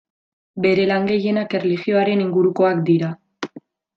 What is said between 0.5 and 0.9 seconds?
Bere